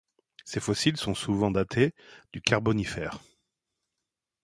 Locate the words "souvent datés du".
1.13-2.41